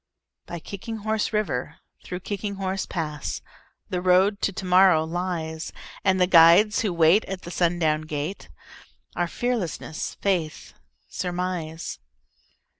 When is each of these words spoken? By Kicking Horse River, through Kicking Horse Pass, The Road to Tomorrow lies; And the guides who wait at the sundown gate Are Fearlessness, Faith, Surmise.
By 0.47 0.57
Kicking 0.57 0.97
Horse 1.05 1.31
River, 1.31 1.75
through 2.03 2.21
Kicking 2.21 2.55
Horse 2.55 2.87
Pass, 2.87 3.43
The 3.91 4.01
Road 4.01 4.41
to 4.41 4.51
Tomorrow 4.51 5.03
lies; 5.03 5.71
And 6.03 6.19
the 6.19 6.25
guides 6.25 6.79
who 6.81 6.91
wait 6.91 7.23
at 7.25 7.43
the 7.43 7.51
sundown 7.51 8.01
gate 8.09 8.49
Are 9.15 9.27
Fearlessness, 9.27 10.15
Faith, 10.15 10.73
Surmise. 11.07 11.99